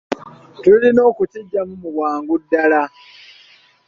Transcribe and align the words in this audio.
Tulina 0.61 1.03
kukigyamu 1.17 1.73
mu 1.81 1.89
bwangu 1.95 2.33
ddala. 2.43 2.81